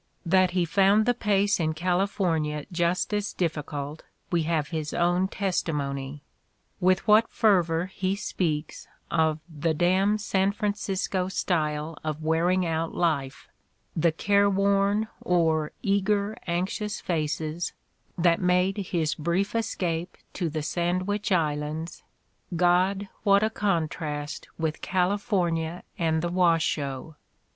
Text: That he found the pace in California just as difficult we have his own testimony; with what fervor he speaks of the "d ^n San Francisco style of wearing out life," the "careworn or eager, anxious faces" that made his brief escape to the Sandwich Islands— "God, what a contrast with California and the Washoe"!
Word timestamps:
That 0.25 0.49
he 0.57 0.65
found 0.65 1.05
the 1.05 1.13
pace 1.13 1.59
in 1.59 1.73
California 1.75 2.65
just 2.71 3.13
as 3.13 3.33
difficult 3.33 4.01
we 4.31 4.41
have 4.49 4.69
his 4.69 4.95
own 4.95 5.27
testimony; 5.27 6.23
with 6.79 7.07
what 7.07 7.29
fervor 7.29 7.85
he 7.85 8.15
speaks 8.15 8.87
of 9.11 9.37
the 9.47 9.75
"d 9.75 9.85
^n 9.85 10.19
San 10.19 10.53
Francisco 10.53 11.27
style 11.27 11.99
of 12.03 12.23
wearing 12.23 12.65
out 12.65 12.95
life," 12.95 13.47
the 13.95 14.11
"careworn 14.11 15.07
or 15.21 15.71
eager, 15.83 16.35
anxious 16.47 16.99
faces" 16.99 17.73
that 18.17 18.41
made 18.41 18.77
his 18.77 19.13
brief 19.13 19.53
escape 19.53 20.17
to 20.33 20.49
the 20.49 20.63
Sandwich 20.63 21.31
Islands— 21.31 22.01
"God, 22.55 23.07
what 23.21 23.43
a 23.43 23.51
contrast 23.51 24.47
with 24.57 24.81
California 24.81 25.83
and 25.99 26.23
the 26.23 26.29
Washoe"! 26.29 27.17